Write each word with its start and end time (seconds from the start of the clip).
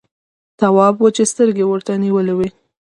تواب 0.59 0.95
وچې 0.99 1.25
سترګې 1.31 1.65
ورته 1.67 1.91
نيولې 2.03 2.33
وې… 2.37 2.49